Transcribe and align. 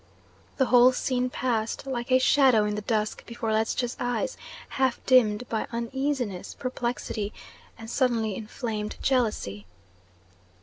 The 0.57 0.65
whole 0.65 0.91
scene 0.93 1.29
passed 1.29 1.85
like 1.85 2.11
a 2.11 2.17
shadow 2.17 2.65
in 2.65 2.73
the 2.73 2.81
dusk 2.81 3.23
before 3.27 3.51
Ledscha's 3.51 3.95
eyes, 3.99 4.35
half 4.69 4.99
dimmed 5.05 5.47
by 5.47 5.67
uneasiness, 5.71 6.55
perplexity, 6.55 7.31
and 7.77 7.87
suddenly 7.87 8.35
inflamed 8.35 8.95
jealousy. 9.03 9.67